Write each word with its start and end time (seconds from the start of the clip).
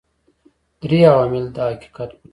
درې 0.81 0.99
عوامل 1.11 1.45
دا 1.55 1.63
حقیقت 1.73 2.09
پټوي. 2.13 2.27